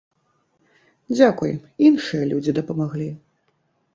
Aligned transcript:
Дзякуй, 1.15 1.53
іншыя 1.89 2.23
людзі 2.31 2.51
дапамагалі! 2.61 3.09